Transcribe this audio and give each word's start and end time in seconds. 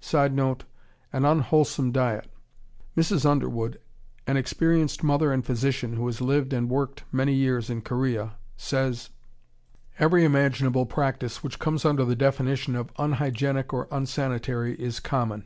[Sidenote: 0.00 0.64
An 1.12 1.26
unwholesome 1.26 1.92
diet.] 1.92 2.32
Mrs. 2.96 3.26
Underwood, 3.28 3.78
an 4.26 4.38
experienced 4.38 5.04
mother 5.04 5.30
and 5.30 5.44
physician 5.44 5.92
who 5.92 6.06
has 6.06 6.22
lived 6.22 6.54
and 6.54 6.70
worked 6.70 7.04
many 7.12 7.34
years 7.34 7.68
in 7.68 7.82
Korea, 7.82 8.36
says: 8.56 9.10
Every 9.98 10.24
imaginable 10.24 10.86
practice 10.86 11.44
which 11.44 11.58
comes 11.58 11.84
under 11.84 12.06
the 12.06 12.16
definition 12.16 12.74
of 12.76 12.90
unhygienic 12.96 13.74
or 13.74 13.88
unsanitary 13.90 14.74
is 14.80 15.00
common. 15.00 15.44